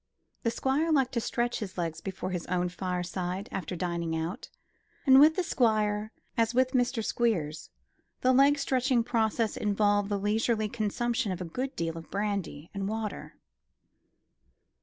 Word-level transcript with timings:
The 0.41 0.49
Squire 0.49 0.91
liked 0.91 1.11
to 1.11 1.21
stretch 1.21 1.59
his 1.59 1.77
legs 1.77 2.01
before 2.01 2.31
his 2.31 2.47
own 2.47 2.69
fireside 2.69 3.47
after 3.51 3.75
dining 3.75 4.15
out; 4.15 4.49
and 5.05 5.19
with 5.19 5.35
the 5.35 5.43
Squire, 5.43 6.11
as 6.35 6.55
with 6.55 6.71
Mr. 6.71 7.05
Squeers, 7.05 7.69
the 8.21 8.33
leg 8.33 8.57
stretching 8.57 9.03
process 9.03 9.55
involved 9.55 10.09
the 10.09 10.17
leisurely 10.17 10.69
consumption 10.69 11.31
of 11.31 11.39
a 11.39 11.45
good 11.45 11.75
deal 11.75 11.99
of 11.99 12.09
brandy 12.09 12.71
and 12.73 12.89
water. 12.89 13.35